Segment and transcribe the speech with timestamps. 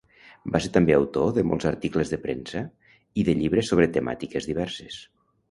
[0.53, 2.63] Va ser també autor de molts articles de premsa
[2.95, 5.01] i de llibres sobre temàtiques diverses.